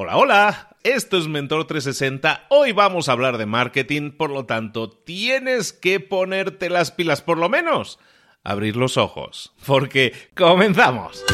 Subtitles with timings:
[0.00, 2.46] Hola, hola, esto es Mentor 360.
[2.50, 7.36] Hoy vamos a hablar de marketing, por lo tanto, tienes que ponerte las pilas, por
[7.36, 7.98] lo menos,
[8.44, 11.24] abrir los ojos, porque comenzamos.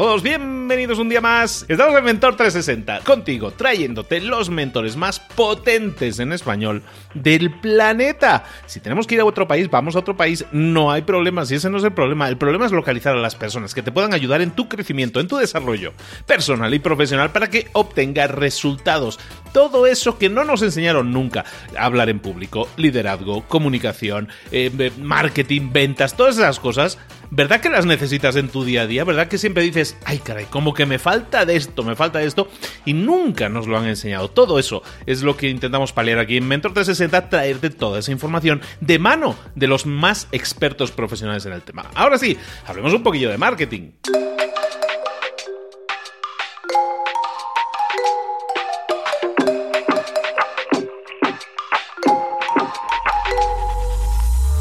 [0.00, 0.22] Todos,
[0.70, 1.66] bienvenidos un día más.
[1.66, 8.44] Estamos en Mentor 360, contigo, trayéndote los mentores más potentes en español del planeta.
[8.66, 11.56] Si tenemos que ir a otro país, vamos a otro país, no hay problema, si
[11.56, 12.28] ese no es el problema.
[12.28, 15.26] El problema es localizar a las personas que te puedan ayudar en tu crecimiento, en
[15.26, 15.92] tu desarrollo
[16.24, 19.18] personal y profesional para que obtengas resultados.
[19.52, 21.46] Todo eso que no nos enseñaron nunca.
[21.76, 26.96] Hablar en público, liderazgo, comunicación, eh, marketing, ventas, todas esas cosas
[27.30, 29.04] ¿verdad que las necesitas en tu día a día?
[29.04, 32.26] ¿Verdad que siempre dices, ay caray, como que me falta de esto, me falta de
[32.26, 32.46] esto?
[32.84, 34.28] Y nunca nos lo han enseñado.
[34.28, 38.60] Todo eso es lo que intentamos paliar aquí en Mentor 360, traerte toda esa información
[38.82, 41.86] de mano de los más expertos profesionales en el tema.
[41.94, 42.36] Ahora sí,
[42.66, 43.92] hablemos un poquillo de marketing.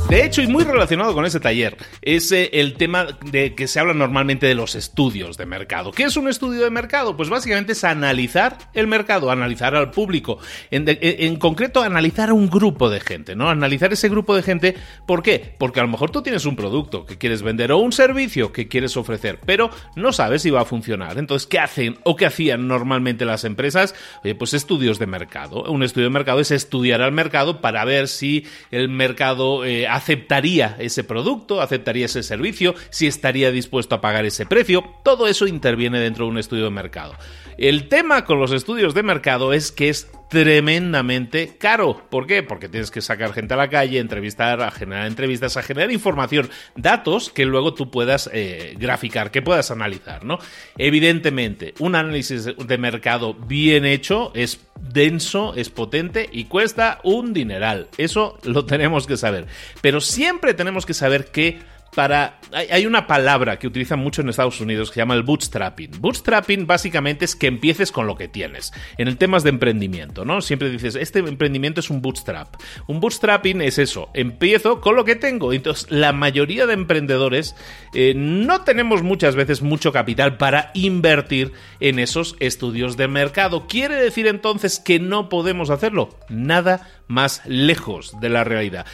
[0.09, 3.79] De hecho, y muy relacionado con ese taller, es eh, el tema de que se
[3.79, 5.91] habla normalmente de los estudios de mercado.
[5.91, 7.15] ¿Qué es un estudio de mercado?
[7.15, 10.39] Pues básicamente es analizar el mercado, analizar al público,
[10.71, 13.51] en, concreto analizar a un grupo de gente, ¿no?
[13.51, 15.53] Analizar ese grupo de gente, ¿por qué?
[15.59, 18.67] Porque a lo mejor tú tienes un producto que quieres vender o un servicio que
[18.67, 21.19] quieres ofrecer, pero no sabes si va a funcionar.
[21.19, 23.93] Entonces, ¿qué hacen o qué hacían normalmente las empresas?
[24.23, 25.65] Oye, pues estudios de mercado.
[25.71, 30.75] Un estudio de mercado es estudiar al mercado para ver si el mercado eh, aceptaría
[30.79, 34.83] ese producto, aceptaría ese servicio, si estaría dispuesto a pagar ese precio.
[35.03, 37.15] Todo eso interviene dentro de un estudio de mercado.
[37.59, 42.01] El tema con los estudios de mercado es que es tremendamente caro.
[42.09, 42.41] ¿Por qué?
[42.41, 46.49] Porque tienes que sacar gente a la calle, entrevistar, a generar entrevistas, a generar información,
[46.77, 50.39] datos que luego tú puedas eh, graficar, que puedas analizar, ¿no?
[50.77, 57.89] Evidentemente, un análisis de mercado bien hecho es denso, es potente y cuesta un dineral.
[57.97, 59.47] Eso lo tenemos que saber.
[59.81, 61.59] Pero siempre tenemos que saber que
[61.99, 65.91] Hay una palabra que utilizan mucho en Estados Unidos que se llama el bootstrapping.
[65.99, 68.71] Bootstrapping básicamente es que empieces con lo que tienes.
[68.97, 70.41] En el temas de emprendimiento, ¿no?
[70.41, 72.55] Siempre dices, este emprendimiento es un bootstrap.
[72.87, 75.53] Un bootstrapping es eso, empiezo con lo que tengo.
[75.53, 77.55] Entonces, la mayoría de emprendedores
[77.93, 83.67] eh, no tenemos muchas veces mucho capital para invertir en esos estudios de mercado.
[83.67, 86.17] ¿Quiere decir entonces que no podemos hacerlo?
[86.29, 88.85] Nada más lejos de la realidad.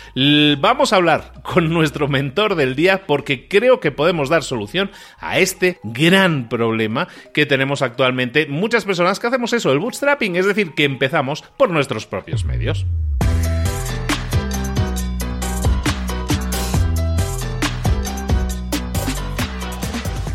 [0.59, 4.89] Vamos a hablar con nuestro mentor del día porque creo que podemos dar solución
[5.19, 10.47] a este gran problema que tenemos actualmente muchas personas que hacemos eso, el bootstrapping, es
[10.47, 12.85] decir, que empezamos por nuestros propios medios.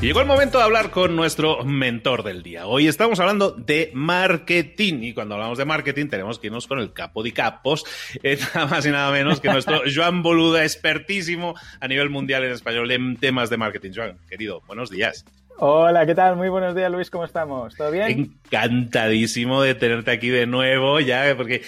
[0.00, 2.66] Llegó el momento de hablar con nuestro mentor del día.
[2.66, 6.92] Hoy estamos hablando de marketing y cuando hablamos de marketing tenemos que irnos con el
[6.92, 7.84] capo de capos,
[8.22, 12.52] eh, nada más y nada menos que nuestro Joan Boluda, expertísimo a nivel mundial en
[12.52, 13.90] español en temas de marketing.
[13.94, 15.24] Joan, querido, buenos días.
[15.62, 16.36] Hola, ¿qué tal?
[16.36, 17.76] Muy buenos días, Luis, ¿cómo estamos?
[17.76, 18.32] ¿Todo bien?
[18.50, 21.60] Encantadísimo de tenerte aquí de nuevo, ya, porque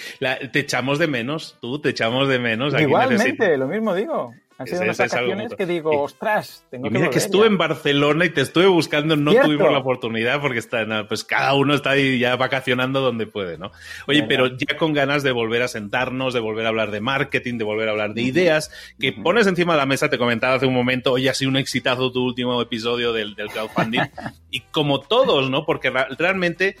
[0.51, 2.73] te echamos de menos, tú te echamos de menos.
[2.73, 4.33] Igualmente, lo mismo digo.
[4.63, 8.41] Han sido unas vacaciones que digo, ostras, tengo Mira que estuve en Barcelona y te
[8.41, 13.01] estuve buscando, no tuvimos la oportunidad porque está, pues cada uno está ahí ya vacacionando
[13.01, 13.71] donde puede, ¿no?
[14.07, 17.57] Oye, pero ya con ganas de volver a sentarnos, de volver a hablar de marketing,
[17.57, 20.65] de volver a hablar de ideas, que pones encima de la mesa, te comentaba hace
[20.65, 24.01] un momento, oye, ha sido un exitazo tu último episodio del, del crowdfunding.
[24.49, 25.65] y como todos, ¿no?
[25.65, 26.75] Porque realmente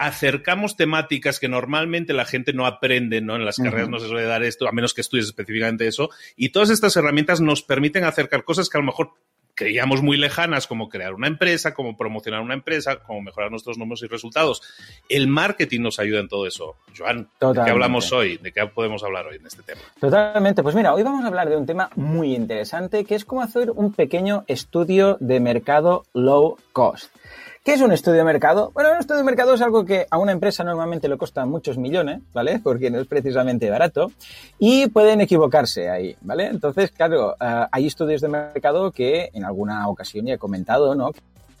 [0.00, 3.36] acercamos temáticas que normalmente la gente no aprende, ¿no?
[3.36, 6.08] En las carreras no se suele dar esto, a menos que estudies específicamente eso.
[6.36, 9.10] Y todas estas herramientas nos permiten acercar cosas que a lo mejor
[9.54, 14.02] creíamos muy lejanas, como crear una empresa, como promocionar una empresa, como mejorar nuestros números
[14.02, 14.62] y resultados.
[15.10, 16.76] El marketing nos ayuda en todo eso.
[16.96, 18.38] Joan, ¿de qué hablamos hoy?
[18.38, 19.82] ¿De qué podemos hablar hoy en este tema?
[20.00, 20.62] Totalmente.
[20.62, 23.70] Pues mira, hoy vamos a hablar de un tema muy interesante, que es cómo hacer
[23.70, 27.14] un pequeño estudio de mercado low cost.
[27.62, 28.70] ¿Qué es un estudio de mercado?
[28.72, 31.76] Bueno, un estudio de mercado es algo que a una empresa normalmente le cuesta muchos
[31.76, 32.58] millones, ¿vale?
[32.64, 34.10] Porque no es precisamente barato
[34.58, 36.46] y pueden equivocarse ahí, ¿vale?
[36.46, 41.10] Entonces, claro, eh, hay estudios de mercado que en alguna ocasión ya he comentado, ¿no?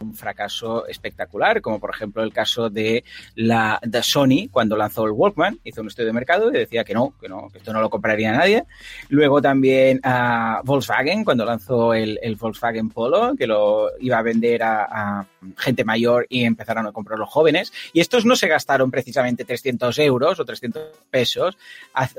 [0.00, 3.04] Un fracaso espectacular, como por ejemplo el caso de
[3.34, 6.94] la de Sony cuando lanzó el Walkman, hizo un estudio de mercado y decía que
[6.94, 8.64] no, que no, que esto no lo compraría nadie.
[9.08, 15.26] Luego también a Volkswagen cuando lanzó el, Volkswagen Polo, que lo iba a vender a,
[15.56, 17.72] gente mayor y empezaron a comprar los jóvenes.
[17.92, 21.58] Y estos no se gastaron precisamente 300 euros o 300 pesos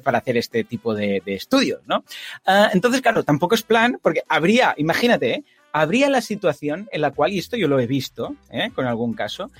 [0.04, 2.04] para hacer este tipo de, estudios, ¿no?
[2.45, 5.44] Ah, entonces, claro, tampoco es plan, porque habría, imagínate, ¿eh?
[5.73, 8.71] Habría la situación en la cual, y esto yo lo he visto ¿eh?
[8.73, 9.51] con algún caso,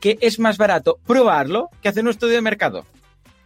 [0.00, 2.84] que es más barato probarlo que hacer un estudio de mercado.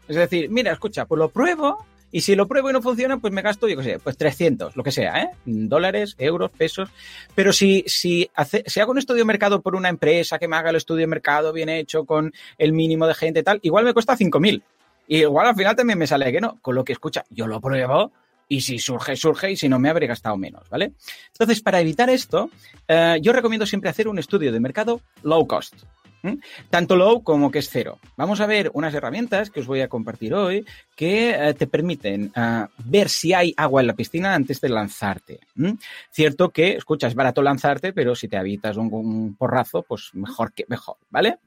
[0.08, 3.32] Es decir, mira, escucha, pues lo pruebo y si lo pruebo y no funciona, pues
[3.32, 5.30] me gasto, yo qué sé, pues 300, lo que sea, ¿eh?
[5.44, 6.88] Dólares, euros, pesos.
[7.36, 10.56] Pero si, si, hace, si hago un estudio de mercado por una empresa que me
[10.56, 13.84] haga el estudio de mercado bien hecho con el mínimo de gente y tal, igual
[13.84, 14.62] me cuesta 5.000.
[15.06, 16.58] Y igual al final también me sale que no.
[16.60, 18.12] Con lo que escucha, yo lo pruebo
[18.50, 20.92] y si surge, surge y si no me habré gastado menos, ¿vale?
[21.28, 22.50] Entonces, para evitar esto,
[22.88, 25.74] eh, yo recomiendo siempre hacer un estudio de mercado low cost.
[26.68, 27.98] Tanto low como que es cero.
[28.16, 32.30] Vamos a ver unas herramientas que os voy a compartir hoy que eh, te permiten
[32.36, 35.40] eh, ver si hay agua en la piscina antes de lanzarte.
[36.10, 40.52] Cierto que, escucha, es barato lanzarte, pero si te habitas un, un porrazo, pues mejor
[40.52, 41.38] que mejor, ¿vale?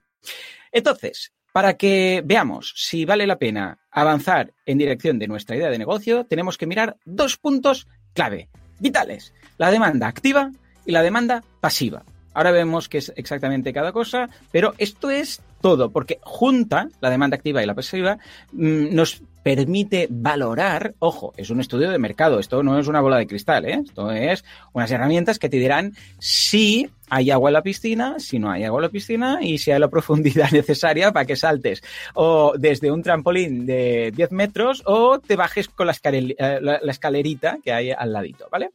[0.71, 5.77] Entonces, para que veamos si vale la pena avanzar en dirección de nuestra idea de
[5.77, 10.51] negocio, tenemos que mirar dos puntos clave, vitales, la demanda activa
[10.85, 12.03] y la demanda pasiva.
[12.33, 17.37] Ahora vemos qué es exactamente cada cosa, pero esto es todo, porque junta la demanda
[17.37, 18.17] activa y la pasiva
[18.51, 23.15] mm, nos permite valorar, ojo, es un estudio de mercado, esto no es una bola
[23.15, 23.81] de cristal, ¿eh?
[23.85, 24.43] esto es
[24.73, 28.79] unas herramientas que te dirán si hay agua en la piscina, si no hay agua
[28.79, 31.81] en la piscina y si hay la profundidad necesaria para que saltes
[32.13, 37.59] o desde un trampolín de 10 metros o te bajes con la, eh, la escalerita
[37.63, 38.71] que hay al ladito, ¿vale?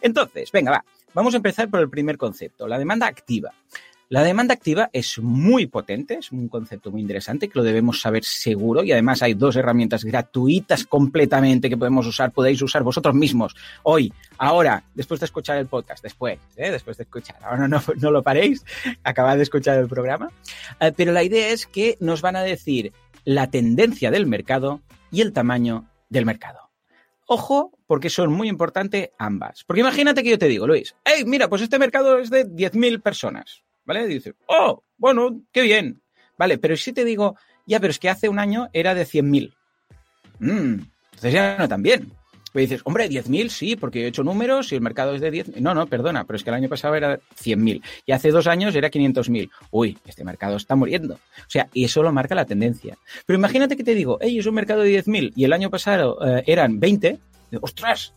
[0.00, 3.52] Entonces, venga, va, vamos a empezar por el primer concepto, la demanda activa.
[4.12, 8.24] La demanda activa es muy potente, es un concepto muy interesante que lo debemos saber
[8.24, 13.54] seguro y además hay dos herramientas gratuitas completamente que podemos usar, podéis usar vosotros mismos
[13.84, 16.72] hoy, ahora, después de escuchar el podcast, después, ¿eh?
[16.72, 18.64] después de escuchar, ahora no, lo paréis,
[19.04, 20.32] acabad de escuchar el programa,
[20.80, 22.92] eh, pero la idea es que nos van a decir
[23.24, 24.80] la tendencia del mercado
[25.12, 26.72] y el tamaño del mercado.
[27.26, 29.62] Ojo, porque son muy importantes ambas.
[29.62, 33.00] Porque imagínate que yo te digo, Luis, hey, mira, pues este mercado es de 10.000
[33.00, 33.62] personas.
[33.90, 34.06] ¿Vale?
[34.06, 36.00] dice, oh, bueno, qué bien.
[36.38, 39.52] Vale, pero si te digo, ya, pero es que hace un año era de 100.000.
[40.38, 42.12] Mm, entonces ya no tan bien.
[42.52, 45.60] Pues dices, hombre, 10.000 sí, porque he hecho números y el mercado es de 10.
[45.60, 48.76] No, no, perdona, pero es que el año pasado era 100.000 y hace dos años
[48.76, 49.50] era 500.000.
[49.72, 51.14] Uy, este mercado está muriendo.
[51.14, 52.96] O sea, y eso lo marca la tendencia.
[53.26, 56.16] Pero imagínate que te digo, hey, es un mercado de 10.000 y el año pasado
[56.24, 57.18] eh, eran 20.
[57.60, 58.14] Ostras,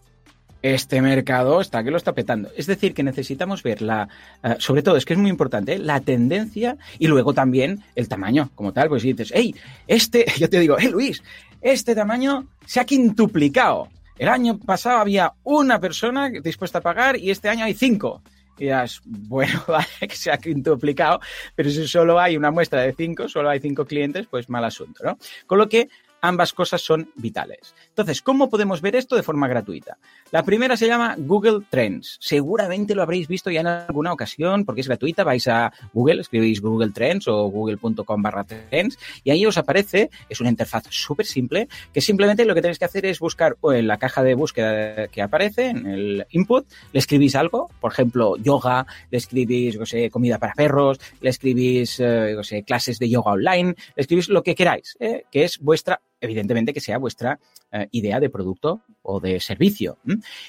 [0.63, 2.50] este mercado está que lo está petando.
[2.56, 4.07] Es decir, que necesitamos ver la,
[4.42, 8.50] eh, sobre todo, es que es muy importante, la tendencia y luego también el tamaño
[8.56, 8.88] como tal.
[8.88, 9.54] Pues si dices, hey,
[9.88, 11.21] este, yo te digo, hey Luis,
[11.62, 13.89] este tamaño se ha quintuplicado.
[14.18, 18.21] El año pasado había una persona dispuesta a pagar y este año hay cinco.
[18.57, 21.19] Y dirás, bueno, vale, que se ha quintuplicado,
[21.56, 25.04] pero si solo hay una muestra de cinco, solo hay cinco clientes, pues mal asunto,
[25.04, 25.18] ¿no?
[25.45, 25.89] Con lo que
[26.23, 27.75] ambas cosas son vitales.
[27.89, 29.97] Entonces, ¿cómo podemos ver esto de forma gratuita?
[30.31, 32.17] La primera se llama Google Trends.
[32.21, 35.25] Seguramente lo habréis visto ya en alguna ocasión porque es gratuita.
[35.25, 40.39] Vais a Google, escribís Google Trends o google.com barra trends y ahí os aparece, es
[40.39, 43.97] una interfaz súper simple, que simplemente lo que tenéis que hacer es buscar en la
[43.97, 49.17] caja de búsqueda que aparece, en el input, le escribís algo, por ejemplo, yoga, le
[49.17, 53.75] escribís, no sé, comida para perros, le escribís, eh, no sé, clases de yoga online,
[53.95, 57.39] le escribís lo que queráis, eh, que es vuestra evidentemente que sea vuestra
[57.71, 59.97] eh, idea de producto o de servicio.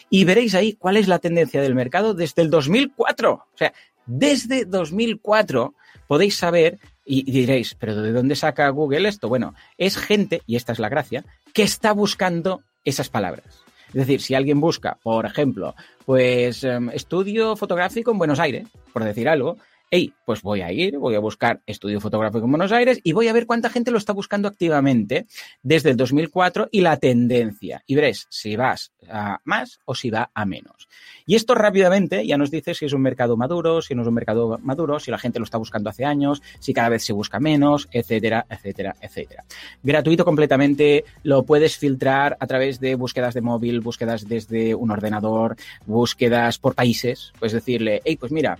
[0.09, 3.33] Y veréis ahí cuál es la tendencia del mercado desde el 2004.
[3.33, 3.73] O sea,
[4.07, 5.75] desde 2004
[6.07, 9.29] podéis saber y diréis, pero ¿de dónde saca Google esto?
[9.29, 13.65] Bueno, es gente, y esta es la gracia, que está buscando esas palabras.
[13.89, 15.75] Es decir, si alguien busca, por ejemplo,
[16.07, 19.59] pues em, estudio fotográfico en Buenos Aires, por decir algo,
[19.97, 23.29] hey, pues voy a ir, voy a buscar estudio fotográfico en Buenos Aires y voy
[23.29, 25.29] a ver cuánta gente lo está buscando activamente
[25.63, 27.81] desde el 2004 y la tendencia.
[27.87, 30.89] Y veréis si vas a más o si va a menos.
[31.27, 34.15] Y esto rápidamente ya nos dice si es un mercado maduro, si no es un
[34.15, 37.39] mercado maduro, si la gente lo está buscando hace años, si cada vez se busca
[37.39, 39.45] menos, etcétera, etcétera, etcétera.
[39.81, 45.55] Gratuito completamente, lo puedes filtrar a través de búsquedas de móvil, búsquedas desde un ordenador,
[45.87, 47.33] búsquedas por países.
[47.39, 48.59] Puedes decirle, hey, pues mira,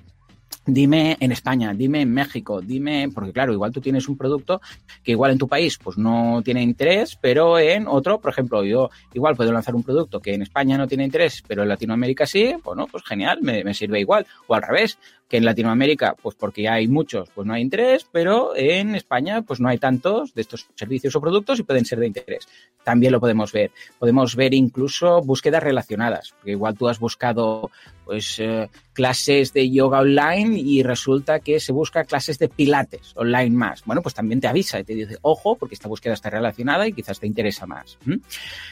[0.67, 4.63] Dime en España, dime en México, dime, porque claro, igual tú tienes un producto
[5.03, 8.91] que igual en tu país pues no tiene interés, pero en otro, por ejemplo, yo
[9.13, 12.55] igual puedo lanzar un producto que en España no tiene interés, pero en Latinoamérica sí,
[12.65, 14.27] bueno, pues genial, me, me sirve igual.
[14.47, 18.55] O al revés, que en Latinoamérica, pues porque hay muchos, pues no hay interés, pero
[18.55, 22.07] en España, pues no hay tantos de estos servicios o productos y pueden ser de
[22.07, 22.47] interés.
[22.83, 23.71] También lo podemos ver.
[23.99, 27.71] Podemos ver incluso búsquedas relacionadas, porque igual tú has buscado,
[28.05, 33.57] pues, eh, clases de yoga online y resulta que se busca clases de pilates online
[33.57, 33.85] más.
[33.85, 36.93] Bueno, pues también te avisa y te dice, ojo, porque esta búsqueda está relacionada y
[36.93, 37.99] quizás te interesa más.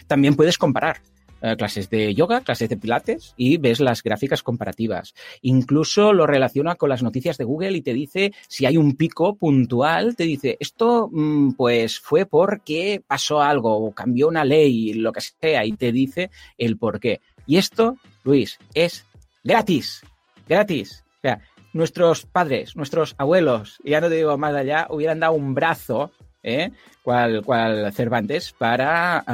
[0.07, 1.01] También puedes comparar.
[1.45, 5.13] Eh, clases de yoga, clases de pilates y ves las gráficas comparativas.
[5.41, 9.35] Incluso lo relaciona con las noticias de Google y te dice si hay un pico
[9.35, 15.13] puntual, te dice esto mm, pues fue porque pasó algo o cambió una ley, lo
[15.13, 17.21] que sea, y te dice el por qué.
[17.45, 19.05] Y esto, Luis, es
[19.45, 20.03] gratis,
[20.49, 21.05] gratis.
[21.19, 21.41] O sea,
[21.73, 26.11] nuestros padres, nuestros abuelos, ya no te digo más allá, hubieran dado un brazo,
[26.43, 26.71] ¿eh?
[27.03, 29.25] cual, cual Cervantes, para,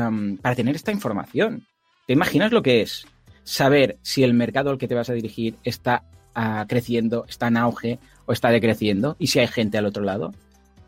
[0.43, 1.67] para tener esta información.
[2.07, 3.07] ¿Te imaginas lo que es
[3.43, 6.05] saber si el mercado al que te vas a dirigir está
[6.37, 10.33] uh, creciendo, está en auge o está decreciendo y si hay gente al otro lado?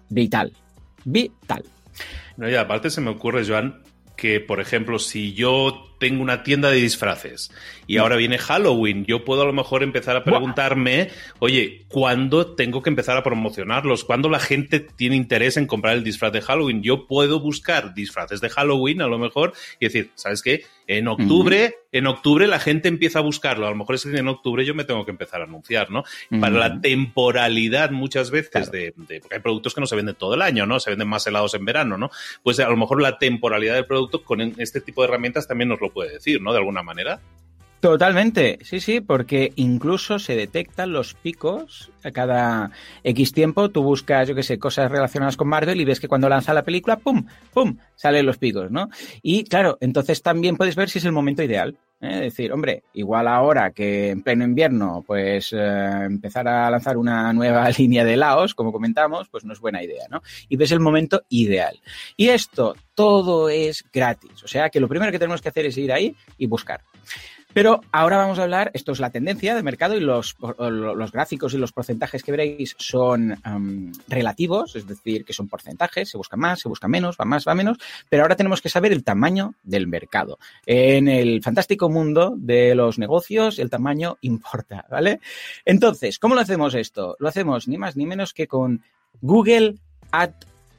[0.08, 0.52] Vital.
[1.04, 1.64] Vital.
[2.36, 3.82] No, y aparte se me ocurre, Joan,
[4.16, 7.52] que, por ejemplo, si yo tengo una tienda de disfraces
[7.86, 12.82] y ahora viene Halloween, yo puedo a lo mejor empezar a preguntarme, oye, ¿cuándo tengo
[12.82, 14.04] que empezar a promocionarlos?
[14.04, 16.82] ¿Cuándo la gente tiene interés en comprar el disfraz de Halloween?
[16.82, 20.64] Yo puedo buscar disfraces de Halloween a lo mejor y decir, ¿sabes qué?
[20.86, 21.74] En octubre, uh -huh.
[21.92, 23.66] en octubre la gente empieza a buscarlo.
[23.66, 26.00] A lo mejor es que en octubre yo me tengo que empezar a anunciar, ¿no?
[26.00, 26.02] Uh
[26.36, 26.40] -huh.
[26.40, 28.70] Para la temporalidad muchas veces claro.
[28.70, 30.80] de, de, porque hay productos que no se venden todo el año, ¿no?
[30.80, 32.10] Se venden más helados en verano, ¿no?
[32.42, 35.80] Pues a lo mejor la temporalidad del producto con este tipo de herramientas también nos
[35.80, 36.52] lo puede decir, ¿no?
[36.52, 37.20] De alguna manera.
[37.80, 42.72] Totalmente, sí, sí, porque incluso se detectan los picos a cada
[43.04, 43.70] X tiempo.
[43.70, 46.62] Tú buscas, yo qué sé, cosas relacionadas con Marvel y ves que cuando lanza la
[46.62, 47.24] película, ¡pum!
[47.54, 47.78] ¡pum!
[47.96, 48.90] salen los picos, ¿no?
[49.22, 51.78] Y claro, entonces también puedes ver si es el momento ideal.
[52.00, 52.14] ¿Eh?
[52.14, 57.32] Es decir, hombre, igual ahora que en pleno invierno, pues eh, empezar a lanzar una
[57.32, 60.22] nueva línea de Laos, como comentamos, pues no es buena idea, ¿no?
[60.48, 61.78] Y ves el momento ideal.
[62.16, 64.42] Y esto todo es gratis.
[64.42, 66.80] O sea que lo primero que tenemos que hacer es ir ahí y buscar.
[67.52, 71.52] Pero ahora vamos a hablar, esto es la tendencia de mercado y los, los gráficos
[71.52, 73.40] y los porcentajes que veréis son
[74.08, 77.54] relativos, es decir, que son porcentajes, se busca más, se busca menos, va más, va
[77.54, 77.78] menos,
[78.08, 80.38] pero ahora tenemos que saber el tamaño del mercado.
[80.64, 85.20] En el fantástico mundo de los negocios, el tamaño importa, ¿vale?
[85.64, 87.16] Entonces, ¿cómo lo hacemos esto?
[87.18, 88.82] Lo hacemos ni más ni menos que con
[89.20, 89.76] Google
[90.12, 90.30] Ad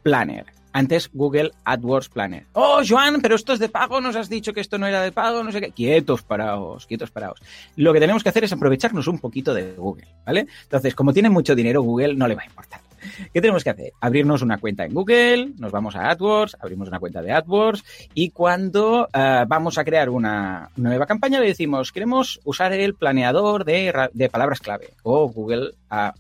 [0.04, 0.61] Planner.
[0.74, 2.46] Antes Google AdWords Planner.
[2.54, 5.12] Oh, Joan, pero esto es de pago, nos has dicho que esto no era de
[5.12, 5.72] pago, no sé qué.
[5.72, 7.42] Quietos, paraos, quietos, paraos.
[7.76, 10.48] Lo que tenemos que hacer es aprovecharnos un poquito de Google, ¿vale?
[10.64, 12.82] Entonces, como tiene mucho dinero, Google no le va a importar.
[13.34, 13.94] ¿Qué tenemos que hacer?
[14.00, 18.30] Abrirnos una cuenta en Google, nos vamos a AdWords, abrimos una cuenta de AdWords y
[18.30, 24.10] cuando uh, vamos a crear una nueva campaña le decimos, queremos usar el planeador de,
[24.14, 26.12] de palabras clave o Google uh,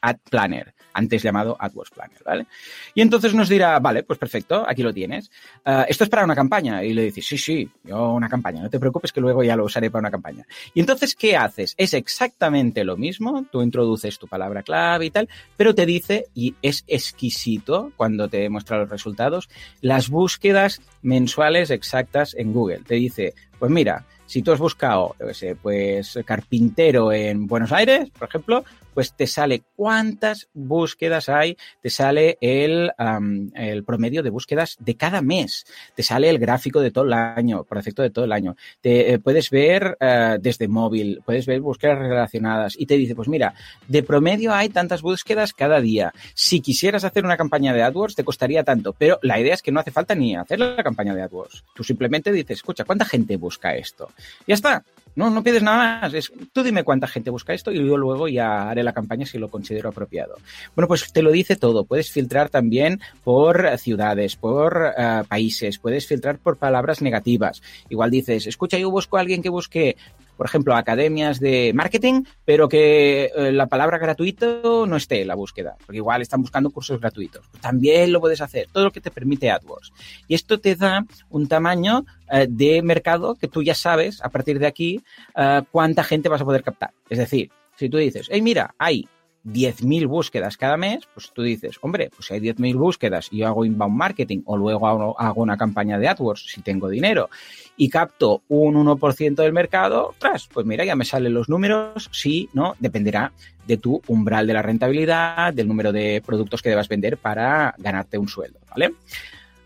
[0.00, 2.46] Ad, Planner, antes llamado AdWords Planner, ¿vale?
[2.94, 5.30] Y entonces nos dirá, vale, pues perfecto, aquí lo tienes.
[5.66, 6.82] Uh, esto es para una campaña.
[6.84, 9.64] Y le dices, sí, sí, yo una campaña, no te preocupes que luego ya lo
[9.64, 10.46] usaré para una campaña.
[10.72, 11.74] Y entonces, ¿qué haces?
[11.76, 16.54] Es exactamente lo mismo, tú introduces tu palabra clave y tal, pero te dice, y
[16.62, 19.48] es exquisito cuando te muestra los resultados,
[19.80, 22.80] las búsquedas mensuales exactas en Google.
[22.86, 28.10] Te dice, pues mira, si tú has buscado, yo sé, pues carpintero en Buenos Aires,
[28.10, 28.64] por ejemplo,
[28.94, 34.96] pues te sale cuántas búsquedas hay, te sale el, um, el promedio de búsquedas de
[34.96, 38.32] cada mes, te sale el gráfico de todo el año, por efecto de todo el
[38.32, 38.56] año.
[38.80, 43.28] Te eh, puedes ver uh, desde móvil, puedes ver búsquedas relacionadas y te dice, pues
[43.28, 43.54] mira,
[43.88, 46.12] de promedio hay tantas búsquedas cada día.
[46.34, 49.72] Si quisieras hacer una campaña de AdWords te costaría tanto, pero la idea es que
[49.72, 51.64] no hace falta ni hacer la campaña de AdWords.
[51.74, 54.10] Tú simplemente dices, escucha, ¿cuánta gente busca esto?
[54.46, 54.84] Ya está.
[55.16, 56.14] No, no pides nada más.
[56.14, 59.38] Es, tú dime cuánta gente busca esto y yo luego ya haré la campaña si
[59.38, 60.36] lo considero apropiado.
[60.74, 61.84] Bueno, pues te lo dice todo.
[61.84, 67.62] Puedes filtrar también por ciudades, por uh, países, puedes filtrar por palabras negativas.
[67.88, 69.96] Igual dices, escucha, yo busco a alguien que busque
[70.36, 75.34] por ejemplo, academias de marketing, pero que eh, la palabra gratuito no esté en la
[75.34, 77.46] búsqueda, porque igual están buscando cursos gratuitos.
[77.60, 79.92] También lo puedes hacer, todo lo que te permite AdWords.
[80.26, 84.58] Y esto te da un tamaño eh, de mercado que tú ya sabes, a partir
[84.58, 85.02] de aquí,
[85.36, 86.92] eh, cuánta gente vas a poder captar.
[87.08, 89.08] Es decir, si tú dices, hey, mira, hay
[89.44, 93.46] 10.000 búsquedas cada mes, pues tú dices, hombre, pues si hay 10.000 búsquedas y yo
[93.46, 97.28] hago inbound marketing o luego hago, una campaña de AdWords si tengo dinero
[97.76, 102.48] y capto un 1% del mercado, ostras, pues mira, ya me salen los números, sí,
[102.54, 102.74] ¿no?
[102.78, 103.32] Dependerá
[103.66, 108.16] de tu umbral de la rentabilidad, del número de productos que debas vender para ganarte
[108.16, 108.94] un sueldo, ¿vale?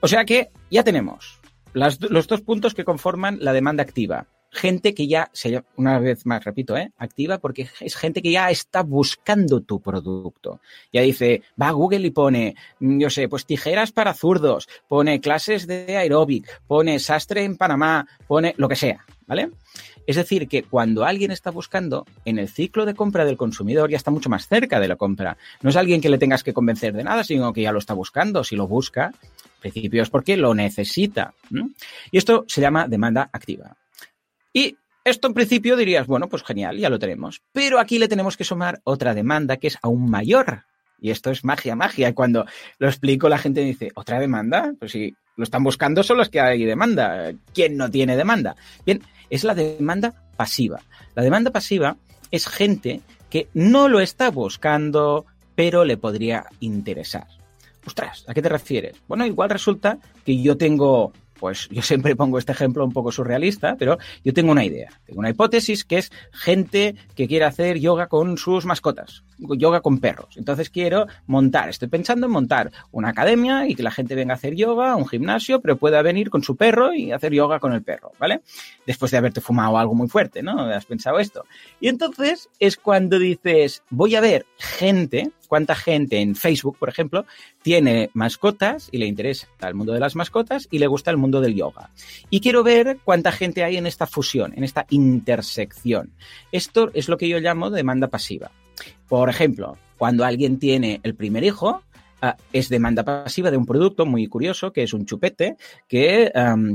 [0.01, 1.39] O sea que ya tenemos
[1.73, 4.27] las, los dos puntos que conforman la demanda activa
[4.59, 5.31] gente que ya,
[5.77, 6.93] una vez más, repito, ¿eh?
[6.99, 10.61] activa porque es gente que ya está buscando tu producto.
[10.93, 15.21] Ya dice, va a Google y pone, mm, yo sé, pues tijeras para zurdos, pone
[15.21, 19.51] clases de aeróbic, pone sastre en Panamá, pone lo que sea, ¿vale?
[20.07, 23.99] Es decir, que cuando alguien está buscando, en el ciclo de compra del consumidor ya
[23.99, 25.37] está mucho más cerca de la compra.
[25.61, 27.93] No es alguien que le tengas que convencer de nada, sino que ya lo está
[27.93, 28.43] buscando.
[28.43, 31.35] Si lo busca, en principio es porque lo necesita.
[32.11, 33.77] Y esto se llama demanda activa.
[34.59, 37.43] Y esto en principio dirías, bueno, pues genial, ya lo tenemos.
[37.53, 40.65] Pero aquí le tenemos que sumar otra demanda que es aún mayor.
[41.01, 42.13] Y esto es magia, magia.
[42.13, 42.45] Cuando
[42.81, 44.75] lo explico, la gente dice, ¿otra demanda?
[44.77, 47.31] Pues si lo están buscando son los que hay demanda.
[47.55, 48.57] ¿Quién no tiene demanda?
[48.85, 49.01] Bien,
[49.31, 50.81] es la demanda pasiva.
[51.15, 51.97] La demanda pasiva
[52.33, 53.01] es gente
[53.31, 55.25] que no lo está buscando,
[55.55, 57.29] pero le podría interesar.
[57.87, 58.97] Ostras, ¿a qué te refieres?
[59.07, 63.77] Bueno, igual resulta que yo tengo pues yo siempre pongo este ejemplo un poco surrealista,
[63.79, 68.09] pero yo tengo una idea, tengo una hipótesis que es gente que quiere hacer yoga
[68.09, 70.37] con sus mascotas, yoga con perros.
[70.37, 74.37] Entonces quiero montar, estoy pensando en montar una academia y que la gente venga a
[74.37, 77.83] hacer yoga, un gimnasio, pero pueda venir con su perro y hacer yoga con el
[77.83, 78.43] perro, ¿vale?
[78.87, 80.61] Después de haberte fumado algo muy fuerte, ¿no?
[80.61, 81.45] Has pensado esto.
[81.81, 87.27] Y entonces es cuando dices, voy a ver gente cuánta gente en Facebook, por ejemplo,
[87.63, 91.41] tiene mascotas y le interesa el mundo de las mascotas y le gusta el mundo
[91.41, 91.91] del yoga.
[92.31, 96.13] Y quiero ver cuánta gente hay en esta fusión, en esta intersección.
[96.53, 98.53] Esto es lo que yo llamo demanda pasiva.
[99.09, 101.83] Por ejemplo, cuando alguien tiene el primer hijo,
[102.23, 105.57] ah, es demanda pasiva de un producto muy curioso, que es un chupete
[105.89, 106.31] que,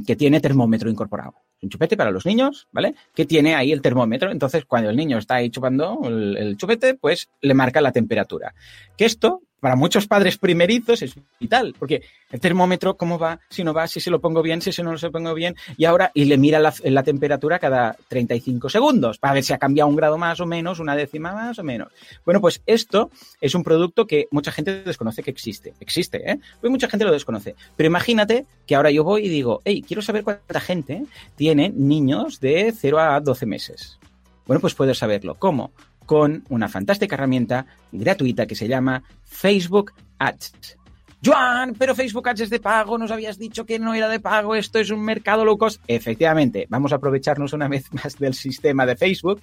[0.05, 2.95] que tiene termómetro incorporado un chupete para los niños, ¿vale?
[3.15, 4.31] Que tiene ahí el termómetro.
[4.31, 8.53] Entonces, cuando el niño está ahí chupando el, el, chupete, pues le marca la temperatura.
[8.97, 12.01] Que esto para muchos padres primerizos es vital, porque
[12.31, 13.39] el termómetro, ¿cómo va?
[13.49, 15.85] Si no va, si se lo pongo bien, si se no lo pongo bien, y
[15.85, 19.95] ahora, y le mira la, temperatura cada 35 segundos, para ver si ha cambiado un
[19.95, 21.93] grado más o menos, una décima más o menos.
[22.25, 25.73] Bueno, pues esto es un producto que mucha gente desconoce que existe.
[25.79, 26.39] Existe, ¿eh?
[26.59, 27.55] Pues mucha gente lo desconoce.
[27.77, 31.05] Pero imagínate que ahora yo voy y digo, hey, quiero saber cuánta gente
[31.37, 33.97] tiene niños de 0 a 12 meses.
[34.45, 35.35] Bueno, pues puedes saberlo.
[35.35, 35.71] ¿Cómo?
[36.05, 40.77] Con una fantástica herramienta gratuita que se llama Facebook Ads.
[41.25, 44.55] Joan, pero Facebook Ads es de pago, nos habías dicho que no era de pago,
[44.55, 45.81] esto es un mercado low cost.
[45.87, 49.39] Efectivamente, vamos a aprovecharnos una vez más del sistema de Facebook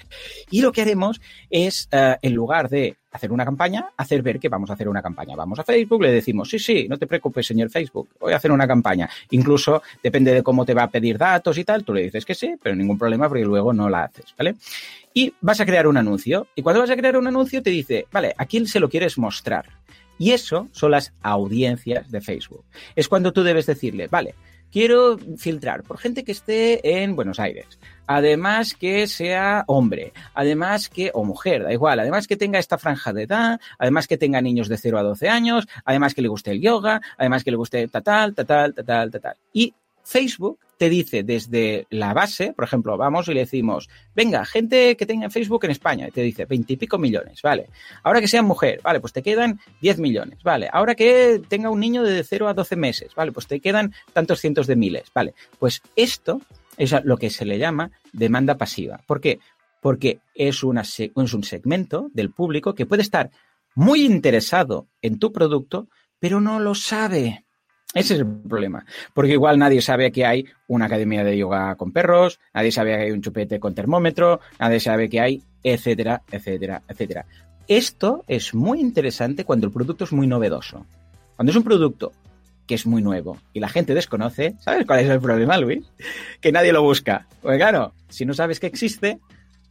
[0.51, 4.49] y lo que haremos es, uh, en lugar de hacer una campaña, hacer ver que
[4.49, 5.35] vamos a hacer una campaña.
[5.35, 8.53] Vamos a Facebook, le decimos, sí, sí, no te preocupes, señor Facebook, voy a hacer
[8.53, 9.09] una campaña.
[9.31, 12.35] Incluso depende de cómo te va a pedir datos y tal, tú le dices que
[12.35, 14.55] sí, pero ningún problema porque luego no la haces, ¿vale?
[15.13, 16.47] Y vas a crear un anuncio.
[16.55, 19.19] Y cuando vas a crear un anuncio te dice, vale, ¿a quién se lo quieres
[19.19, 19.67] mostrar?
[20.19, 22.65] Y eso son las audiencias de Facebook.
[22.95, 24.35] Es cuando tú debes decirle, vale,
[24.71, 27.79] quiero filtrar por gente que esté en Buenos Aires.
[28.07, 33.13] Además que sea hombre, además que, o mujer, da igual, además que tenga esta franja
[33.13, 36.51] de edad, además que tenga niños de 0 a 12 años, además que le guste
[36.51, 39.37] el yoga, además que le guste tal, tal, tal, tal, tal.
[39.53, 39.75] Y
[40.11, 45.07] Facebook te dice desde la base, por ejemplo, vamos y le decimos, venga, gente que
[45.07, 47.69] tenga Facebook en España, y te dice veintipico millones, vale.
[48.03, 50.69] Ahora que sea mujer, vale, pues te quedan 10 millones, vale.
[50.73, 54.41] Ahora que tenga un niño de 0 a 12 meses, vale, pues te quedan tantos
[54.41, 55.35] cientos de miles, vale.
[55.61, 56.41] Pues esto
[56.77, 59.01] es lo que se le llama demanda pasiva.
[59.07, 59.39] ¿Por qué?
[59.81, 63.31] Porque es, una, es un segmento del público que puede estar
[63.77, 65.87] muy interesado en tu producto,
[66.19, 67.45] pero no lo sabe.
[67.93, 71.91] Ese es el problema, porque igual nadie sabe que hay una academia de yoga con
[71.91, 76.83] perros, nadie sabe que hay un chupete con termómetro, nadie sabe que hay, etcétera, etcétera,
[76.87, 77.27] etcétera.
[77.67, 80.87] Esto es muy interesante cuando el producto es muy novedoso.
[81.35, 82.13] Cuando es un producto
[82.67, 85.85] que es muy nuevo y la gente desconoce, ¿sabes cuál es el problema, Luis?
[86.41, 87.27] Que nadie lo busca.
[87.43, 89.19] Pues claro, si no sabes que existe,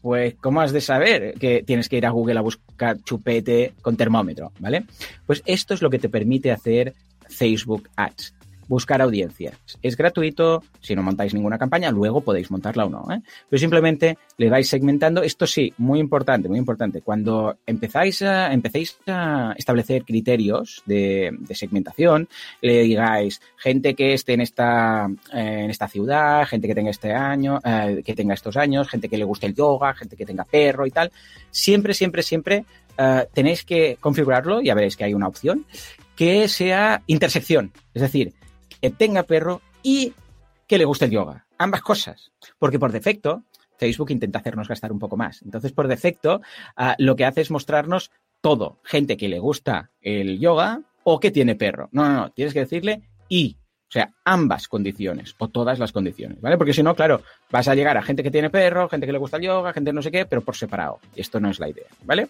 [0.02, 3.96] pues ¿cómo has de saber que tienes que ir a Google a buscar chupete con
[3.96, 4.86] termómetro, ¿vale?
[5.26, 6.94] Pues esto es lo que te permite hacer
[7.30, 8.34] Facebook Ads.
[8.70, 9.58] buscar audiencias.
[9.82, 13.12] Es gratuito, si no montáis ninguna campaña, luego podéis montarla o no.
[13.12, 13.20] ¿eh?
[13.50, 15.24] Pero simplemente le vais segmentando.
[15.24, 17.02] Esto sí, muy importante, muy importante.
[17.02, 22.30] Cuando empezáis a, empecéis a establecer criterios de, segmentación,
[22.62, 27.12] le digáis gente que esté en esta, eh, en esta ciudad, gente que tenga este
[27.12, 30.44] año, eh, que tenga estos años, gente que le guste el yoga, gente que tenga
[30.44, 31.12] perro y tal.
[31.50, 32.66] Siempre, siempre, siempre
[33.34, 35.66] tenéis que configurarlo, ya veréis que hay una opción,
[36.20, 37.72] que sea intersección.
[37.94, 38.34] Es decir,
[38.82, 40.14] que tenga perro y
[40.68, 41.48] que le guste el yoga.
[41.58, 42.34] Ambas cosas.
[42.58, 43.46] Porque por defecto,
[43.78, 45.42] Facebook intenta hacernos gastar un poco más.
[45.44, 46.42] Entonces, por defecto,
[46.76, 48.82] ah, lo que hace es mostrarnos todo.
[48.84, 51.88] Gente que le gusta el yoga o que tiene perro.
[51.94, 52.32] No, no, no.
[52.34, 53.56] Tienes que decirle y.
[53.90, 56.60] O sea, ambas condiciones o todas las condiciones, ¿vale?
[56.60, 59.18] Porque si no, claro, vas a llegar a gente que tiene perro, gente que le
[59.18, 61.00] gusta el yoga, gente no sé qué, pero por separado.
[61.16, 62.28] Esto no es la idea, ¿vale?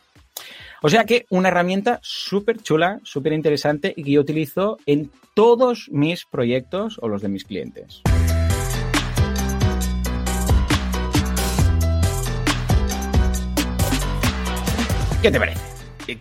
[0.81, 5.89] O sea que una herramienta súper chula, súper interesante y que yo utilizo en todos
[5.91, 8.03] mis proyectos o los de mis clientes.
[15.21, 15.68] ¿Qué te parece?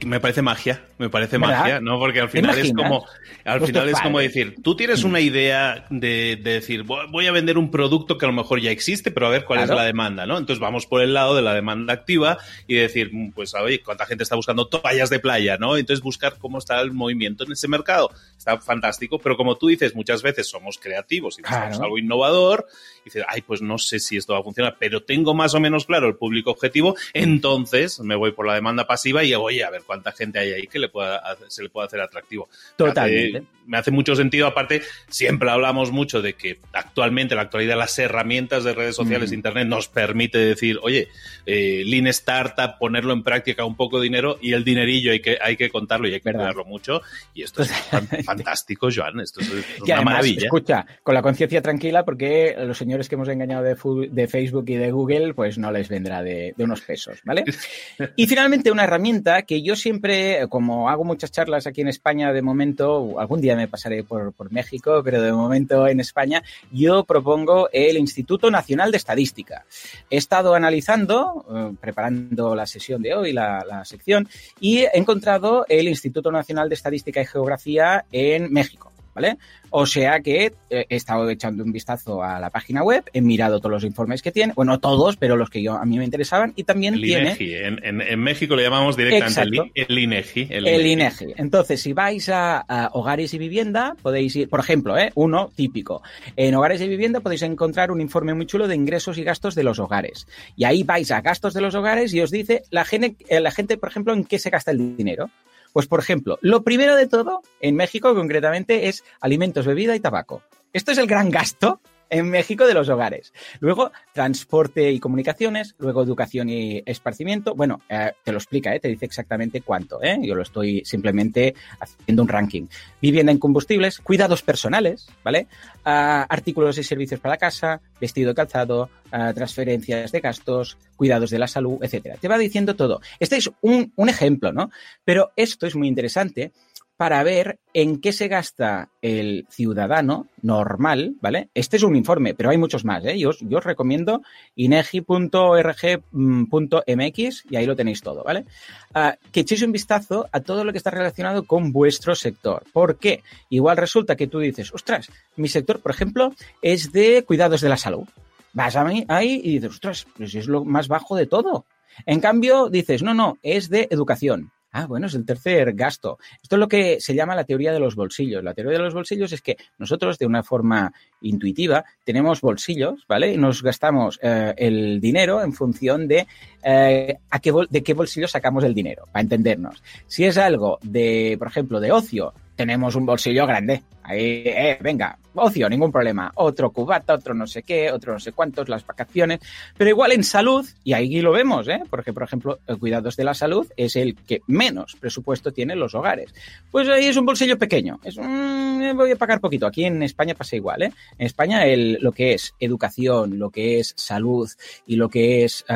[0.05, 1.99] Me parece magia, me parece magia, ¿no?
[1.99, 3.07] Porque al final es como,
[3.45, 7.71] al final es como decir, tú tienes una idea de, decir, voy a vender un
[7.71, 10.39] producto que a lo mejor ya existe, pero a ver cuál es la demanda, ¿no?
[10.39, 14.07] Entonces vamos por el lado de la demanda activa y decir, mm, pues, oye, ¿cuánta
[14.07, 15.77] gente está buscando toallas de playa, ¿no?
[15.77, 18.11] Entonces buscar cómo está el movimiento en ese mercado.
[18.37, 22.67] Está fantástico, pero como tú dices, muchas veces somos creativos y buscamos algo innovador
[23.03, 25.61] y dices, ay, pues no sé si esto va a funcionar, pero tengo más o
[25.61, 29.71] menos claro el público objetivo, entonces me voy por la demanda pasiva y oye, a
[29.71, 32.49] ver cuánta gente hay ahí que le pueda, se le pueda hacer atractivo.
[32.77, 33.58] Totalmente.
[33.69, 34.47] Me hace, mucho sentido.
[34.47, 39.31] Aparte, siempre hablamos mucho de que actualmente, en la actualidad, las herramientas de redes sociales,
[39.31, 39.35] mm.
[39.35, 41.09] Internet, nos permite decir, oye,
[41.47, 45.39] eh, Lean Startup, ponerlo en práctica un poco de dinero y el dinerillo hay que,
[45.41, 47.03] hay que contarlo y hay que cuidarlo mucho.
[47.35, 47.71] Y esto es
[48.25, 49.21] fantástico, Joan.
[49.21, 49.51] Esto es
[49.81, 50.45] una maravilla.
[50.45, 53.77] Escucha, con la conciencia tranquila, porque los señores que hemos engañado de,
[54.11, 57.45] de, Facebook y de Google, pues no les vendrá de, de unos pesos, ¿vale?
[58.17, 62.43] y finalmente, una herramienta que yo siempre, como hago muchas charlas aquí en España de
[62.43, 67.99] momento, algún día me pasaré por, México, pero de momento en España, yo propongo el
[67.99, 69.65] Instituto Nacional de Estadística.
[70.09, 74.29] He estado analizando, eh, preparando la sesión de hoy, la sección,
[74.61, 78.93] y he encontrado el Instituto Nacional de Estadística y Geografía en México.
[79.19, 79.37] ¿Vale?
[79.71, 83.59] O sea que eh, he estado echando un vistazo a la página web, he mirado
[83.59, 86.53] todos los informes que tiene, bueno, todos, pero los que yo a mí me interesaban
[86.55, 87.23] y también el tiene...
[87.23, 87.55] INEGI.
[87.55, 90.47] En, México le llamamos directamente el, INEGI.
[90.51, 91.35] El, INEGI.
[91.37, 95.11] Entonces, si vais a, hogares y vivienda, podéis ir, por ejemplo, ¿eh?
[95.17, 96.03] uno típico.
[96.37, 99.65] En hogares y vivienda podéis encontrar un informe muy chulo de ingresos y gastos de
[99.65, 100.29] los hogares.
[100.57, 103.51] Y ahí vais a gastos de los hogares y os dice la gente, eh, la
[103.51, 105.31] gente por ejemplo, en qué se gasta el dinero.
[105.79, 110.43] Pues, por ejemplo, lo primero de todo, en México concretamente, es alimentos, bebida y tabaco.
[110.73, 113.33] Esto es el gran gasto en México de los hogares.
[113.61, 117.55] Luego, transporte y comunicaciones, luego educación y esparcimiento.
[117.55, 120.03] Bueno, eh, te lo explica, eh, te dice exactamente cuánto.
[120.03, 120.19] ¿eh?
[120.23, 122.67] Yo lo estoy simplemente haciendo un ranking.
[123.01, 125.47] Vivienda en combustibles, cuidados personales, ¿vale?
[125.85, 131.31] Ah, artículos y servicios para la casa, vestido y calzado, ah, transferencias de gastos, cuidados
[131.31, 132.17] de la salud, etcétera.
[132.21, 133.01] Te va diciendo todo.
[133.21, 134.71] Este es un, un ejemplo, ¿no?
[135.05, 136.53] Pero esto es muy interesante
[136.99, 141.49] para ver en qué se gasta el ciudadano normal, ¿vale?
[141.55, 143.17] Este es un informe, pero hay muchos más, ¿eh?
[143.17, 144.23] Yo, os recomiendo
[144.57, 148.47] inegi.org.mx y ahí lo tenéis todo, ¿vale?
[148.93, 152.65] Ah, que echéis un vistazo a todo lo que está relacionado con vuestro sector.
[152.73, 153.23] ¿Por qué?
[153.49, 157.77] Igual resulta que tú dices, ostras, mi sector, por ejemplo, es de cuidados de la
[157.77, 158.09] salud.
[158.55, 161.65] Vas a mí ahí y dices, ostras, pues es lo más bajo de todo.
[162.07, 164.51] En cambio, dices, no, no, es de educación.
[164.79, 166.19] Ah, bueno, es el tercer gasto.
[166.41, 168.45] Esto es lo que se llama la teoría de los bolsillos.
[168.45, 173.33] La teoría de los bolsillos es que nosotros, de una forma intuitiva, tenemos bolsillos, ¿vale?
[173.33, 176.29] Y nos gastamos eh, el dinero en función de,
[176.63, 179.83] eh, a qué de qué bolsillo sacamos el dinero, para entendernos.
[180.07, 183.83] Si es algo de, por ejemplo, de ocio, tenemos un bolsillo grande.
[184.09, 186.33] Ahí, eh, venga, ocio, ningún problema.
[186.37, 189.41] Otro cubata, otro no sé qué, otro no sé cuántos, las vacaciones.
[189.77, 191.83] Pero igual en salud, y ahí lo vemos, ¿eh?
[191.91, 195.95] porque por ejemplo, el cuidados de la salud es el que menos presupuesto tienen los
[195.95, 196.35] hogares.
[196.71, 198.01] Pues ahí es un bolsillo pequeño.
[198.03, 199.67] Es un, voy a pagar poquito.
[199.67, 200.85] Aquí en España pasa igual.
[200.85, 200.93] ¿eh?
[201.19, 201.65] En España
[202.01, 204.49] lo que es educación, lo que es salud
[204.87, 205.67] y lo que es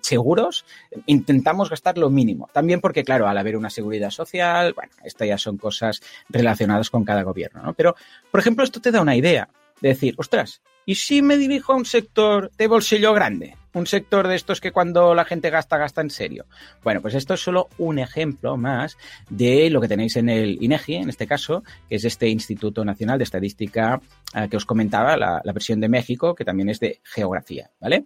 [0.00, 0.64] seguros,
[1.04, 2.48] intentamos gastar lo mínimo.
[2.50, 7.04] También porque, claro, al haber una seguridad social, bueno, estas ya son cosas relacionadas con
[7.04, 7.41] cada gobierno.
[7.76, 7.94] Pero,
[8.30, 9.48] por ejemplo, esto te da una idea
[9.80, 13.56] de decir, ostras, ¿y si me dirijo a un sector de bolsillo grande?
[13.74, 16.46] un sector de estos que cuando la gente gasta, gasta en serio.
[16.82, 18.96] Bueno, pues esto es solo un ejemplo más
[19.30, 23.18] de lo que tenéis en el INEGI, en este caso, que es este Instituto Nacional
[23.18, 24.00] de Estadística
[24.34, 28.04] eh, que os comentaba, la, la versión de México, que también es de geografía, ¿vale?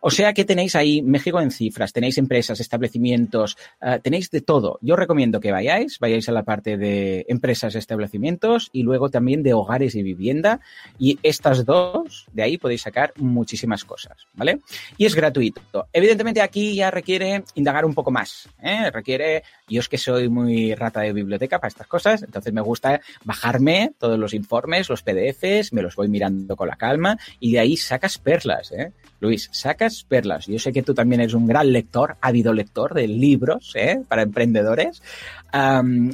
[0.00, 4.78] O sea que tenéis ahí México en cifras, tenéis empresas, establecimientos, uh, tenéis de todo.
[4.80, 9.52] Yo recomiendo que vayáis, vayáis a la parte de empresas, establecimientos y luego también de
[9.52, 10.60] hogares y vivienda.
[10.98, 14.60] Y estas dos, de ahí podéis sacar muchísimas cosas, ¿vale?
[14.96, 15.60] Y es gratuito.
[15.92, 18.90] Evidentemente aquí ya requiere indagar un poco más, ¿eh?
[18.90, 23.00] Requiere, yo es que soy muy rata de biblioteca para estas cosas, entonces me gusta
[23.24, 27.60] bajarme todos los informes, los PDFs, me los voy mirando con la calma y de
[27.60, 28.92] ahí sacas perlas, ¿eh?
[29.20, 30.46] Luis, sacas perlas.
[30.46, 34.00] Yo sé que tú también eres un gran lector, ávido lector de libros ¿eh?
[34.08, 35.02] para emprendedores.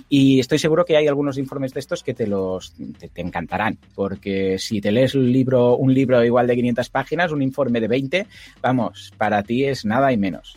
[0.08, 3.78] Y estoy seguro que hay algunos informes de estos que te los te, te, encantarán,
[3.94, 7.88] porque si te lees un libro, un libro igual de 500 páginas, un informe de
[7.88, 8.26] 20,
[8.60, 10.56] vamos, para ti es nada y menos.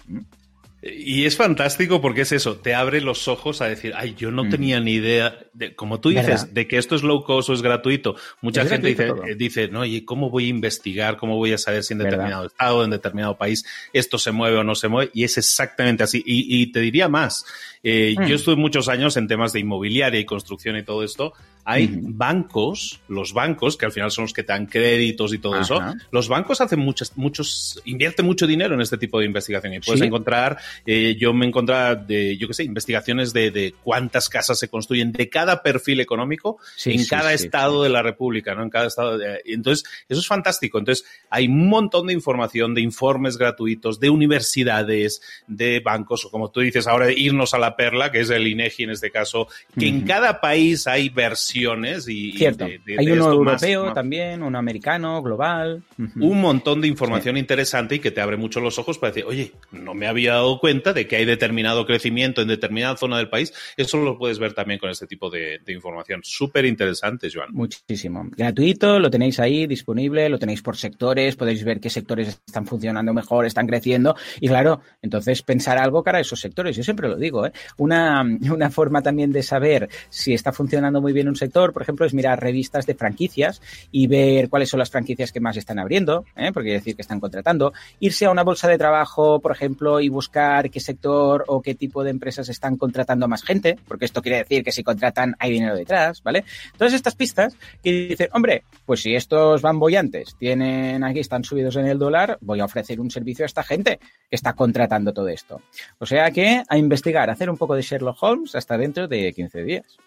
[0.82, 4.46] Y es fantástico porque es eso, te abre los ojos a decir, ay, yo no
[4.46, 4.50] mm.
[4.50, 6.48] tenía ni idea, de, como tú dices, ¿verdad?
[6.48, 8.16] de que esto es low cost o es gratuito.
[8.42, 11.18] Mucha es gente gratuito dice, dice, no, ¿y cómo voy a investigar?
[11.18, 12.54] ¿Cómo voy a saber si en determinado ¿verdad?
[12.54, 15.12] estado, en determinado país, esto se mueve o no se mueve?
[15.14, 16.24] Y es exactamente así.
[16.26, 17.46] Y, y te diría más,
[17.84, 18.26] eh, mm.
[18.26, 21.34] yo estuve muchos años en temas de inmobiliaria y construcción y todo esto.
[21.72, 22.18] Hay mm -hmm.
[22.18, 25.62] bancos, los bancos, que al final son los que te dan créditos y todo Ajá.
[25.62, 25.80] eso,
[26.12, 30.00] los bancos hacen muchos, muchos, invierten mucho dinero en este tipo de investigación y puedes
[30.00, 30.08] ¿Sí?
[30.08, 34.68] encontrar eh, yo me encontraba de, yo qué sé, investigaciones de, de, cuántas casas se
[34.68, 38.64] construyen de cada perfil económico sí, en sí, cada estado de la República, ¿no?
[38.64, 39.18] En cada estado.
[39.18, 40.80] De, entonces, eso es fantástico.
[40.80, 46.50] Entonces, hay un montón de información, de informes gratuitos, de universidades, de bancos, o como
[46.50, 49.86] tú dices ahora, irnos a la perla, que es el INEGI en este caso, que
[49.86, 50.00] uh -huh.
[50.00, 51.59] en cada país hay versiones
[52.08, 52.32] y.
[52.34, 52.68] Cierto.
[52.68, 55.84] Y de, de, hay uno europeo más, también, uno americano, global.
[55.98, 56.30] Uh -huh.
[56.32, 59.54] Un montón de información interesante y que te abre mucho los ojos para decir, oye,
[59.72, 63.54] no me había dado cuenta de que hay determinado crecimiento en determinada zona del país,
[63.78, 66.22] eso lo puedes ver también con este tipo de, de información.
[66.24, 67.50] Súper interesante, Joan.
[67.52, 68.28] Muchísimo.
[68.36, 73.14] Gratuito, lo tenéis ahí disponible, lo tenéis por sectores, podéis ver qué sectores están funcionando
[73.14, 76.76] mejor, están creciendo y claro, entonces pensar algo para esos sectores.
[76.76, 77.52] Yo siempre lo digo, ¿eh?
[77.78, 82.06] una, una forma también de saber si está funcionando muy bien un sector, por ejemplo,
[82.06, 86.26] es mirar revistas de franquicias y ver cuáles son las franquicias que más están abriendo,
[86.36, 86.52] ¿eh?
[86.54, 90.10] porque quiere decir que están contratando, irse a una bolsa de trabajo, por ejemplo, y
[90.10, 94.22] buscar qué sector o qué tipo de empresas están contratando a más gente, porque esto
[94.22, 96.44] quiere decir que si contratan hay dinero detrás, ¿vale?
[96.78, 101.76] Todas estas pistas que dicen, hombre, pues si estos van bollantes tienen aquí, están subidos
[101.76, 105.28] en el dólar, voy a ofrecer un servicio a esta gente que está contratando todo
[105.28, 105.62] esto.
[106.00, 109.64] O sea que a investigar, hacer un poco de Sherlock Holmes hasta dentro de 15
[109.64, 109.98] días.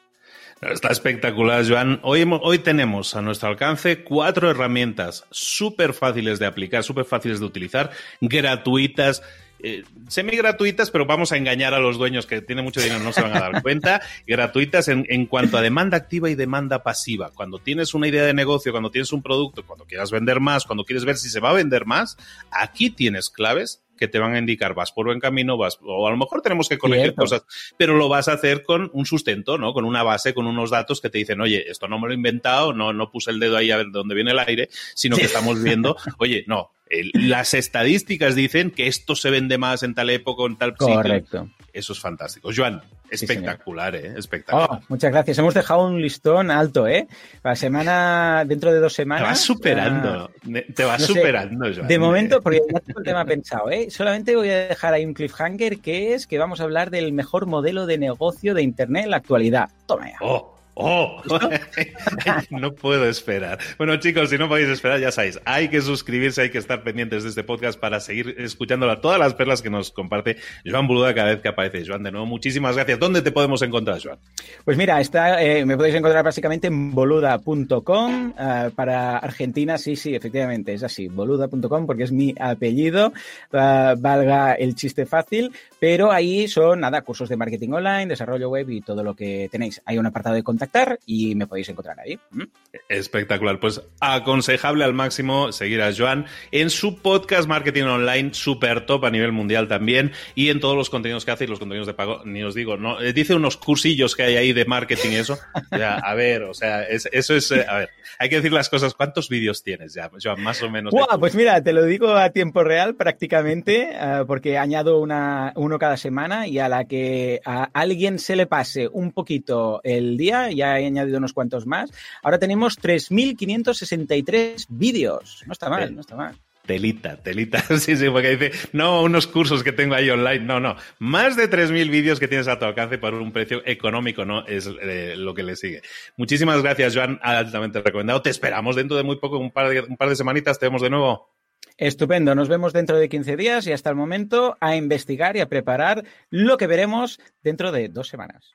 [0.63, 1.99] Está espectacular, Joan.
[2.05, 7.47] Hoy, hoy tenemos a nuestro alcance cuatro herramientas súper fáciles de aplicar, súper fáciles de
[7.47, 9.25] utilizar, gratuitas,
[9.59, 13.13] eh, semi gratuitas, pero vamos a engañar a los dueños que tienen mucho dinero, no
[13.13, 17.33] se van a dar cuenta, gratuitas en, en, cuanto a demanda activa y demanda pasiva.
[17.33, 20.85] Cuando tienes una idea de negocio, cuando tienes un producto, cuando quieras vender más, cuando
[20.85, 22.17] quieres ver si se va a vender más,
[22.53, 26.11] aquí tienes claves que te van a indicar vas por buen camino, vas, o a
[26.11, 27.23] lo mejor tenemos que corregir Cierto.
[27.23, 27.45] cosas,
[27.77, 29.73] pero lo vas a hacer con un sustento, ¿no?
[29.73, 32.17] Con una base, con unos datos que te dicen, oye, esto no me lo he
[32.17, 35.25] inventado, no, no puse el dedo ahí a ver dónde viene el aire, sino que
[35.25, 36.73] estamos viendo, oye, no,
[37.15, 40.95] las estadísticas dicen que esto se vende más en tal época o en tal sitio.
[40.95, 41.49] Correcto.
[41.73, 42.51] Eso es fantástico.
[42.55, 44.15] Joan, espectacular, sí, ¿eh?
[44.17, 44.69] Espectacular.
[44.71, 45.39] Oh, muchas gracias.
[45.39, 47.09] Hemos dejado un listón alto, ¿eh?
[47.43, 49.23] La semana, dentro de dos semanas.
[49.23, 50.31] Te vas superando.
[50.47, 51.89] Uh, te vas no superando, sé, Joan.
[51.89, 53.91] De momento, porque ya tengo el tema pensado, ¿eh?
[53.91, 57.47] Solamente voy a dejar ahí un cliffhanger que es que vamos a hablar del mejor
[57.47, 59.71] modelo de negocio de Internet en la actualidad.
[59.87, 60.19] Toma ya.
[60.21, 60.59] Oh.
[60.75, 61.21] ¡Oh!
[62.51, 63.59] no puedo esperar.
[63.77, 67.25] Bueno, chicos, si no podéis esperar, ya sabéis, hay que suscribirse, hay que estar pendientes
[67.25, 71.29] de este podcast para seguir escuchando todas las perlas que nos comparte Joan Boluda cada
[71.29, 71.85] vez que aparece.
[71.87, 72.99] Joan, de nuevo, muchísimas gracias.
[72.99, 74.19] ¿Dónde te podemos encontrar, Joan?
[74.65, 78.31] Pues mira, está, eh, me podéis encontrar básicamente en boluda.com.
[78.31, 83.09] Uh, para Argentina, sí, sí, efectivamente, es así, boluda.com, porque es mi apellido,
[83.53, 88.71] uh, valga el chiste fácil, pero ahí son, nada, cursos de marketing online, desarrollo web
[88.71, 89.83] y todo lo que tenéis.
[89.85, 92.19] Hay un apartado de contacto contactar y me podéis encontrar ahí.
[92.31, 92.45] ¿Mm?
[92.89, 93.59] Espectacular.
[93.59, 99.11] Pues aconsejable al máximo seguir a Joan en su podcast Marketing Online, super top a
[99.11, 102.23] nivel mundial también, y en todos los contenidos que hace y los contenidos de pago,
[102.25, 105.39] ni os digo, no, eh, dice unos cursillos que hay ahí de marketing y eso.
[105.71, 108.95] A ver, o sea, es, eso es, eh, a ver, hay que decir las cosas.
[108.95, 110.43] ¿Cuántos vídeos tienes ya, Joan?
[110.43, 110.93] Más o menos.
[110.93, 115.79] Wow, pues mira, te lo digo a tiempo real prácticamente, uh, porque añado una, uno
[115.79, 120.52] cada semana y a la que a alguien se le pase un poquito el día,
[120.55, 121.91] ya he añadido unos cuantos más.
[122.23, 125.43] Ahora tenemos 3.563 vídeos.
[125.47, 126.35] No está mal, no está mal.
[126.67, 127.63] Telita, telita.
[127.79, 130.41] Sí, sí, porque dice, no, unos cursos que tengo ahí online.
[130.41, 130.77] No, no.
[130.99, 134.47] Más de 3.000 vídeos que tienes a tu alcance por un precio económico, ¿no?
[134.47, 135.83] Es eh, lo que le sigue.
[136.17, 137.19] Muchísimas gracias, Joan.
[137.23, 138.23] Altamente recomendado.
[138.23, 140.59] Te esperamos dentro de muy poco, un par de, un par de semanitas.
[140.59, 141.33] Te vemos de nuevo.
[141.79, 145.49] Estupendo, nos vemos dentro de 15 días y hasta el momento a investigar y a
[145.49, 148.55] preparar lo que veremos dentro de dos semanas.